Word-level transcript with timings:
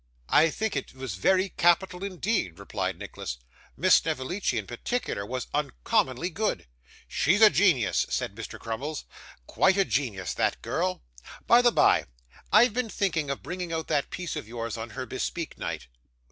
'I 0.29 0.49
think 0.49 0.75
it 0.75 0.95
was 0.95 1.13
very 1.13 1.49
capital 1.49 2.03
indeed,' 2.03 2.57
replied 2.57 2.97
Nicholas; 2.97 3.37
'Miss 3.77 3.97
Snevellicci 3.97 4.57
in 4.57 4.65
particular 4.65 5.23
was 5.27 5.45
uncommonly 5.53 6.31
good.' 6.31 6.65
'She's 7.07 7.39
a 7.39 7.51
genius,' 7.51 8.07
said 8.09 8.33
Mr. 8.33 8.59
Crummles; 8.59 9.05
'quite 9.45 9.77
a 9.77 9.85
genius, 9.85 10.33
that 10.33 10.59
girl. 10.63 11.03
By 11.45 11.61
the 11.61 11.71
bye, 11.71 12.05
I've 12.51 12.73
been 12.73 12.89
thinking 12.89 13.29
of 13.29 13.43
bringing 13.43 13.71
out 13.71 13.89
that 13.89 14.09
piece 14.09 14.35
of 14.35 14.47
yours 14.47 14.75
on 14.75 14.89
her 14.97 15.05
bespeak 15.05 15.59
night. 15.59 15.85